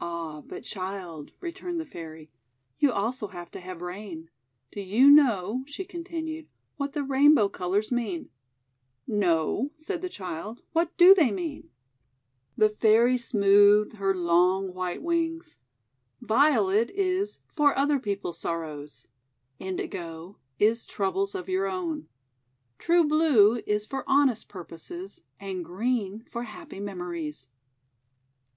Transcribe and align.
"Ah, 0.00 0.42
but, 0.42 0.62
Child," 0.62 1.32
returned 1.40 1.80
the 1.80 1.84
Fairy, 1.84 2.30
"you 2.78 2.92
also 2.92 3.26
have 3.26 3.50
to 3.50 3.58
have 3.58 3.80
rain.— 3.80 4.30
Do 4.70 4.80
you 4.80 5.10
know," 5.10 5.64
she 5.66 5.84
con 5.84 6.04
tinued, 6.04 6.46
"what 6.76 6.92
the 6.92 7.02
Rainbow 7.02 7.48
colours 7.48 7.90
mean?' 7.90 8.30
"No," 9.08 9.72
said 9.74 10.02
the 10.02 10.08
Child. 10.08 10.62
"What 10.72 10.96
do 10.96 11.16
they 11.16 11.32
mean?" 11.32 11.68
258 12.60 12.60
THE 12.60 12.62
WONDER 12.62 12.62
GARDEN 12.62 12.76
The 12.76 12.80
Fairy 12.80 13.18
smoothed 13.18 13.92
her 13.94 14.14
long 14.14 14.72
white 14.72 15.02
wings. 15.02 15.58
* 15.90 16.20
Violet 16.20 16.90
is 16.90 17.40
For 17.56 17.76
Other 17.76 17.98
People's 17.98 18.38
Sorrows. 18.38 19.08
Indigo 19.58 20.36
is 20.60 20.86
Troubles 20.86 21.34
of 21.34 21.48
Your 21.48 21.66
Own. 21.66 22.06
True 22.78 23.02
Blue 23.04 23.56
is 23.66 23.84
for 23.84 24.04
Honest 24.06 24.48
Purposes, 24.48 25.24
and 25.40 25.64
Green 25.64 26.24
for 26.30 26.44
Happy 26.44 26.78
Memo 26.78 27.06
ries.' 27.06 27.48